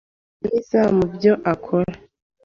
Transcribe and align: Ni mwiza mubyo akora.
Ni 0.39 0.39
mwiza 0.51 0.81
mubyo 0.97 1.33
akora. 1.53 1.93